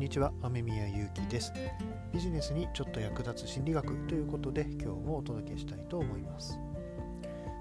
[0.00, 1.52] んにちは雨宮ゆうきです。
[2.10, 6.58] ビジネスにちょっと役立つ心理学ということで今日もお届けしたいと思います。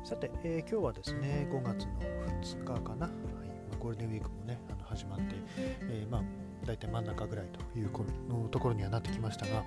[0.06, 2.00] さて、えー、今日はですね5月の
[2.42, 5.36] 2日かな、はい、ゴールデンウィークもねあの始まって、
[5.82, 6.22] えー、まあ
[6.66, 7.92] 大体真ん中ぐらいという
[8.30, 9.66] のところにはなってきましたが、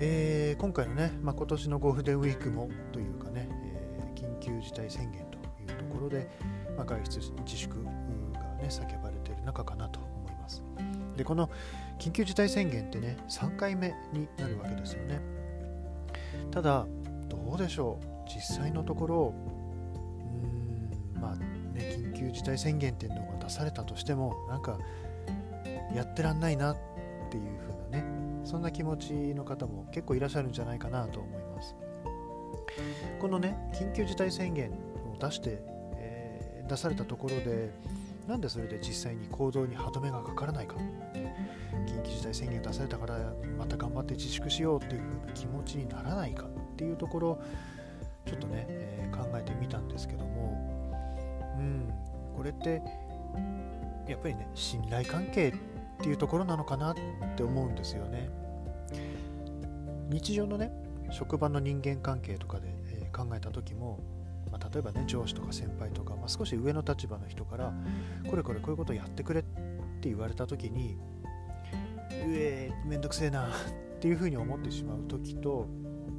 [0.00, 5.36] えー、今回のね、まあ、今年のゴールデンウィークもというかね、え緊急事態宣言と
[5.70, 6.30] いうところで、
[6.78, 10.00] まあ、外出自粛がね叫ばれている中かなと
[11.16, 11.50] でこの
[11.98, 15.20] 緊急事態宣言ってね3回目になるわけですよね。
[16.50, 16.86] ただ
[17.28, 18.06] どうでしょう？
[18.28, 19.34] 実際のところ
[21.14, 24.78] うーんまあね緊急事態宣言っていうのが出されたとしてもなんか
[25.94, 26.76] やってらんないなっ
[27.30, 27.42] ていう
[27.90, 28.04] 風なね
[28.44, 31.74] そんな気持ちの方も結構いらっしゃるんじゃないかなと思います。
[33.20, 35.62] このね緊急事態宣言を出して、
[35.96, 37.70] えー、出されたところで
[38.26, 40.76] なんでそれで実際に行動に歯止めがかからないか。
[41.86, 43.18] 緊急事態宣言出されたから
[43.58, 47.42] また頑張って自粛しようっていう風な気持ちにならないかっていうところ
[48.26, 50.92] ちょっとね、えー、考えてみたんですけども。
[51.58, 51.92] うん。
[52.36, 52.82] これって
[54.08, 55.52] やっぱりね信頼関係っ
[56.00, 56.94] ていうところなのかなっ
[57.36, 58.30] て思うんですよね。
[60.08, 60.72] 日常のね
[61.10, 64.00] 職場の人間関係とかで、えー、考えた時も
[64.50, 67.72] まあ、例えばね上司とか先輩とか、まあ、少し上の立場の人から
[68.28, 69.42] これこれこういうことやってくれっ
[70.00, 70.98] て言われた時に
[72.10, 73.50] うえめんどくせえなっ
[74.00, 75.66] ていうふうに思ってしまう時と、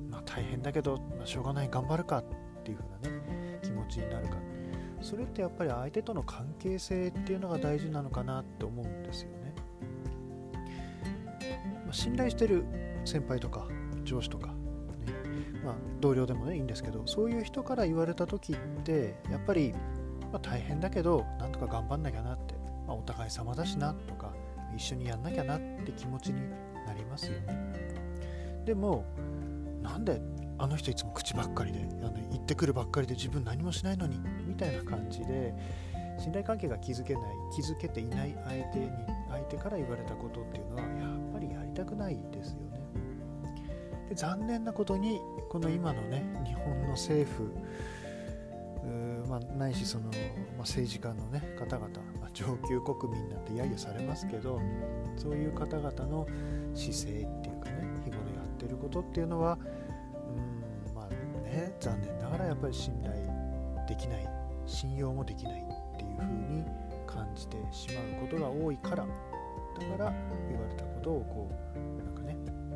[0.09, 2.25] まあ、大変だけど、まあ、しょうがない頑張るかっ
[2.63, 4.37] ていうふうなね気持ちになるか。
[5.03, 9.53] それってやっぱり相手との関係性っていうのが大事なのかなって思うんですよね、
[11.83, 12.63] まあ、信頼してる
[13.03, 13.67] 先輩とか
[14.05, 14.53] 上司とか
[15.63, 19.73] まあ、同僚でもねいいんですけどそういう人から言われた時ってやっぱり、
[20.31, 22.55] まあ、大変だけどなんとか頑張んなきゃなって、
[22.87, 24.33] まあ、お互い様だしなとか
[24.75, 26.49] 一緒にやんなきゃなって気持ちに
[26.85, 27.73] なりますよね。
[28.65, 29.05] でも
[29.81, 30.21] なんで
[30.57, 35.53] あの人いつも口ばっかりであの言ってくるばっかりで自分何もしないのにみたいな感じで
[36.19, 37.23] 信頼関係が築けない
[37.55, 38.89] 築けていない相手に
[39.29, 42.72] 相手から言われたことっていうのはやっぱりやりたくないですよね。
[44.15, 45.19] 残念なことに
[45.49, 47.51] この今のね日本の政府
[49.33, 50.11] まあ、ないしその、まあ、
[50.59, 51.87] 政治家の、ね、方々、
[52.21, 54.61] まあ、上級国民なんて揶揄されますけど
[55.17, 56.27] そういう方々の
[56.75, 59.57] 姿勢っていうかね日頃やってることっていうのは
[60.27, 61.09] うんまあ
[61.43, 63.15] ね残念ながらやっぱり信頼
[63.87, 64.29] できない
[64.65, 66.63] 信用もできないっていうふうに
[67.07, 69.07] 感じてしまうことが多いからだか
[69.97, 70.13] ら
[70.49, 71.92] 言われたことをこう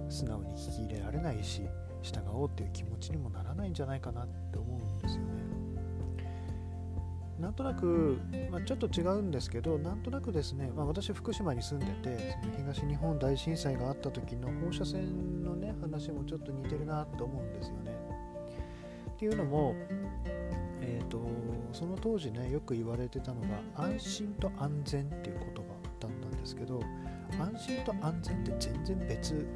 [0.09, 1.67] 素直に聞き入れられないし
[2.01, 5.47] 従おうっていう気持ちにもならないんじゃないかなって思うんですよね。
[7.39, 8.19] なんとなく、
[8.49, 17.95] まあ、ちょっと違うんですけど、なんとなくですね、まあ、私、福島に住んでて、その東日本大震災があった時の放射線のね、話もちょっと似てるなと思うんですよね。
[19.11, 19.75] っていうのも、
[20.81, 21.21] えーと、
[21.73, 26.81] その当時ね、よく言われてたのが、安心と安全っていう言葉だったんですけど、
[27.39, 29.47] 安心と安全って全然別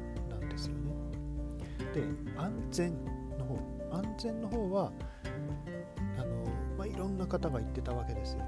[0.52, 0.92] ですよね。
[1.94, 2.02] で
[2.36, 2.92] 安全
[3.38, 3.58] の方
[3.92, 4.92] 安全の方は
[6.18, 6.44] あの、
[6.78, 8.42] まあ、いろんな方が言ってたわけですよ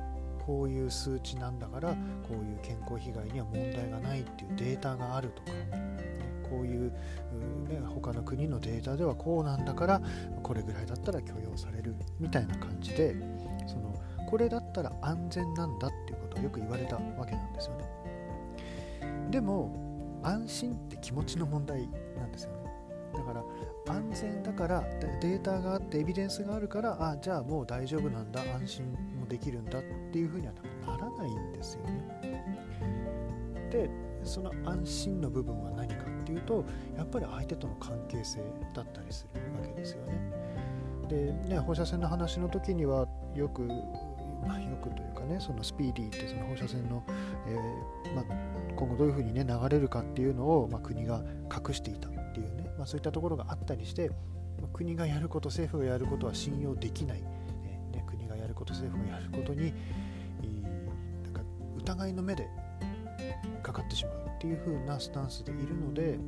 [0.46, 1.96] こういう数値なんだからこ
[2.30, 5.52] ういう健康被害には問題がないっていうデータがあるとか、
[6.48, 10.02] こういう、ね、他の国のデータではこうなんだから
[10.42, 13.14] これぐらいだったら許容されるみたいな感じで
[13.66, 13.94] その
[14.28, 17.84] これだったら安全なんだっていうことをよく言われたわけなんですよね
[19.30, 19.83] でも
[20.24, 22.64] 安心って気持ちの問題なんですよね
[23.14, 23.44] だから
[23.86, 24.84] 安全だから
[25.20, 30.52] データがあってエビデンスがあるからあじゃあもう大丈夫なんだ安心もできるんだっていうふうには
[30.86, 32.44] ならないんですよね。
[33.70, 33.90] で
[34.22, 36.64] その安心の部分は何かっていうと
[36.96, 38.40] やっぱり相手との関係性
[38.72, 40.20] だったりするわけですよね。
[41.08, 43.68] でね放射線の話の時にはよく
[44.46, 47.02] まあ、よくというかねそのスピーディーってその放射線の、
[47.46, 48.24] えーまあ、
[48.76, 54.14] 今後どういうふうにね流れるかっていうのを、まあ、国が隠していたっていうね、まあ、そういったところがあったりして、ま
[54.64, 57.28] あ、国がやること政府がやることは信用できない、ね
[57.92, 59.72] ね、国がやること政府がやることに
[61.24, 61.42] なんか
[61.78, 62.48] 疑いの目で
[63.62, 66.18] かかってしまうっていう風なスタンスでいるので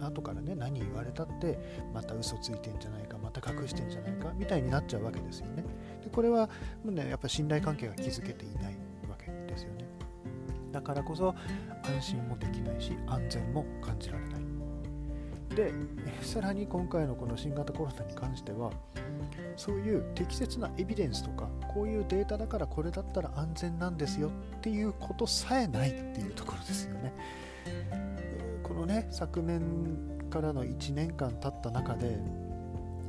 [0.00, 1.58] 後からね何言われたって
[1.92, 5.64] また嘘ついてんじゃないかまた隠してんじゃないかみたいになっちゃうわけですよね。
[6.02, 6.46] でこれは
[6.84, 8.74] もうねやっぱ信頼関係が築けていない
[9.08, 9.84] わけですよね。
[10.72, 11.34] だからこそ
[11.96, 14.40] 安心もできないし安全も感じられない。
[15.54, 15.72] で
[16.22, 18.70] さらに今回のこの新型コロナに関しては
[19.56, 27.12] そういう適切なエビデンスとかこういうデータだからこれだったら安全なんですよっていうことさえないっていうところですよね。
[28.62, 29.60] このね昨年
[30.30, 32.16] からの1年間経った中で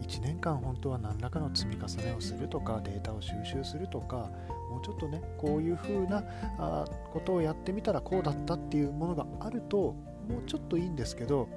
[0.02, 4.30] 1年間本当は何らかの積み重ねをするとかデータを収集するとか
[4.70, 6.24] もうちょっとねこういう風な
[6.58, 9.96] あことをやってみたらこうだったっていうものがあると
[10.30, 11.48] もうちょっといいんですけど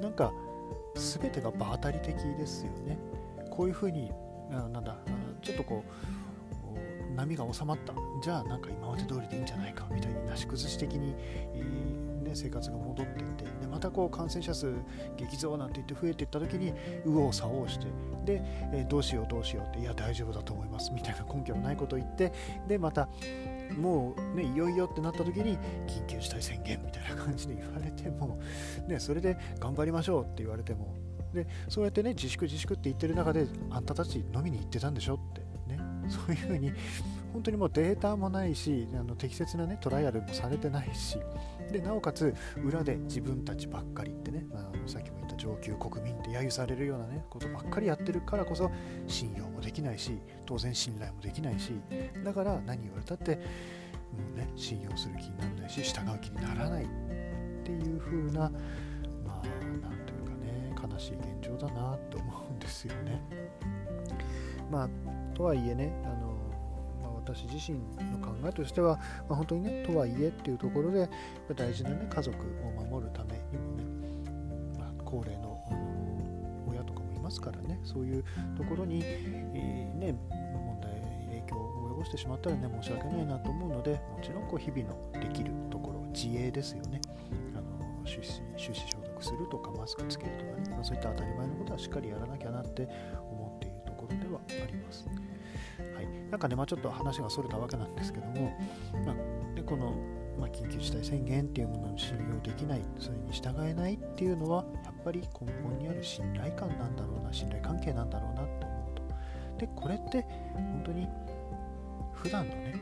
[0.00, 0.32] なんか
[0.94, 2.98] 全てが場当たり的ですよね。
[3.50, 4.10] こういう風に
[4.52, 4.96] あなんだ
[5.42, 6.19] ちょっとこう
[7.16, 7.92] 波が収まった。
[8.22, 9.86] じゃあなんか今まで通りでいいんじゃないか。
[9.90, 11.14] みたいになし崩し的に、
[12.22, 13.44] ね、生活が戻っていって。
[13.44, 14.72] でまたこう感染者数
[15.16, 16.72] 激増なんて言って増えていった時に
[17.04, 17.86] 右往左往して。
[18.24, 18.42] で、
[18.72, 20.92] えどうしようどうしようっていや大丈夫だと思います。
[20.92, 22.32] みたいな根拠のないことを言って。
[22.68, 23.08] でまた
[23.78, 28.40] もうねいよいよってなった時に緊急事態宣言みたいな感じで言われても、
[28.88, 30.94] ね、それで頑張りましょうって言われても。
[31.32, 35.49] でそうやってね自粛自粛って言ってる中であんたたち飲みに行ってたんでしょって。
[36.10, 36.72] そういうふうに
[37.32, 41.18] 本当にもうデータもないしあの適切なねトライアルもされてないし
[41.70, 42.34] でなおかつ
[42.64, 48.70] 裏で自分たちばっかりってね、まあ、さっきも言った上級国民って揶揄されるようなねことばっかりやってるからこそ
[49.06, 51.72] 信用もできないし当然信頼もできないし
[52.24, 53.38] だから何言われたって、
[54.32, 56.86] うんね、信用する気にならないし従う気にならないっ
[57.64, 58.50] ていう風な
[59.24, 59.46] まあ
[59.80, 63.22] なんというかね悲しい現状だなと思うんですよね。
[64.70, 66.36] まあとはいえねあの
[67.02, 67.78] ま私自身
[68.12, 71.08] の考えとしては、まあ、本当にねとはいえっていうところで
[71.56, 73.84] 大事なね家族を守るためにもね、
[74.78, 80.92] まあ、高齢のあの親とかもいますからねそういうところに、えー、ね問題
[81.30, 87.00] 影響を及ぼしてしまったらね申し訳ないなと思うのでもちろんこう日々のできるところ自衛ですよね。
[87.56, 92.88] あの手指手指消毒するとかマスクつけるとかね、まあ、そういった当たり前のことはしっかりやらなきゃなって
[94.62, 95.06] あります。
[95.94, 98.52] はい、なんかね、まあ、ちょっと話がそれたわけなんですけども、
[99.04, 99.94] まあ、でこの、
[100.38, 109.02] まあ、緊急事態宣言っていうものに信用できないそれに従えないっていうのはやっぱり根本にある信頼感なんだろうな信頼関係なんだろうなと思うと。
[109.58, 110.22] でこれって
[110.54, 111.08] 本当に
[112.14, 112.74] 普段のね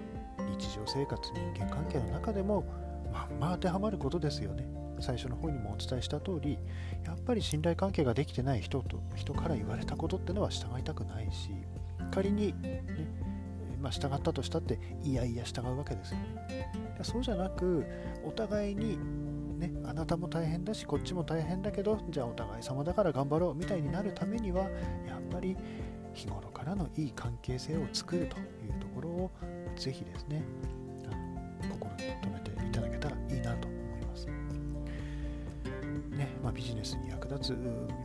[0.59, 2.65] 日常生活人間関係の中でも
[3.13, 4.78] まんま当てはまることですよね。
[5.01, 6.59] 最初の方にもお伝えした通り
[7.05, 11.51] やっぱり信頼関係ができてない人と人から言われたことってのは従いたくないし
[12.11, 12.83] 仮に、ね
[13.81, 16.73] まあ、従ったとしたっていやいや従うわけですよね。
[17.03, 17.85] そうじゃなく
[18.25, 18.99] お互いに
[19.59, 25.57] ね、あなたも大変だしこっちも大変だけどじゃあお互い様だから頑張ろうみたいになるためにはやっぱり
[26.15, 29.31] 日頃からのいい関係性を作るというところを
[29.77, 30.45] ぜひですね
[31.63, 32.48] あの心に留めて
[36.59, 37.57] ビジネスに役立つ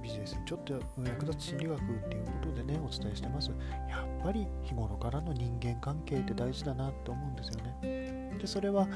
[0.04, 0.74] ビジネスにちょっと
[1.04, 3.50] 役立つ心理学っていうことでねお伝えしてます。
[3.90, 8.38] やっぱり日頃からの人間関係って大事だなと思うんですよね。
[8.40, 8.88] でそれは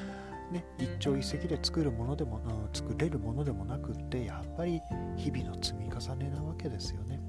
[0.51, 4.80] ね、一朝一夕で作るものでも、うん、作れるものでもなくってやっぱり
[5.18, 7.19] 日々の積み重ねなわけですよね。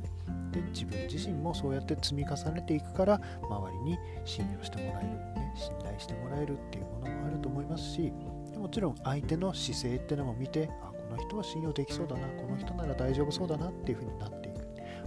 [0.52, 8.12] で自分自身もそうやって積み重ねていくから周りに信用してもらえる、ね、信頼してもらえるっていうものもあると思いますし
[8.56, 14.58] もちろん相手の姿勢ってのも見てあの人は信用できそうだなこの人なら大丈夫そうだなっていう風になっていく。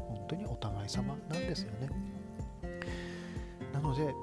[0.07, 1.89] 本当にお互い様なんですよね。
[3.73, 4.13] なので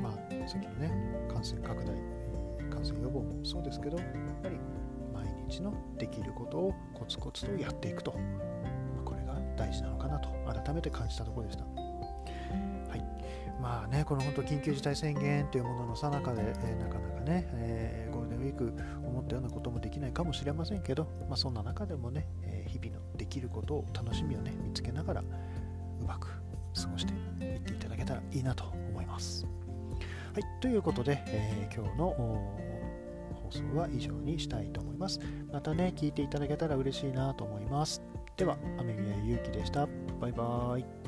[0.00, 0.12] まあ
[0.48, 0.92] さっきのね
[1.32, 1.96] 感染拡大
[2.70, 4.06] 感染予防もそうですけどやっ
[4.42, 4.58] ぱり
[5.12, 8.14] 毎日のできることをコツコツとやっていくと。
[9.04, 11.64] これが大事なのかなと改めて感じたところでした。
[13.62, 18.74] まあねこの本当緊急事態宣言というもののさなかで、えー、なかなかね、えー、ゴールデンウィーク
[19.06, 26.26] 思ったようなこともできないかもしれませんけど、まあ、そんな中でもね、え、日々のできることを楽しみをね見つけながらうまく
[26.74, 27.12] 過ごして
[27.44, 29.46] いっていただけたらいいなと思います。
[30.34, 32.06] はい、ということで、えー、今日の
[33.44, 35.20] 放送は以上にしたいと思います。
[35.52, 38.02] またね、聞いていただけたら嬉しいなと思います。
[38.36, 39.86] では、雨宮ゆうきでした。
[40.20, 41.01] バイバーイ。